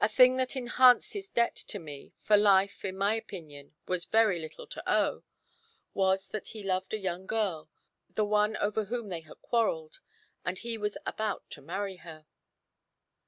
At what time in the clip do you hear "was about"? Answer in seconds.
10.76-11.48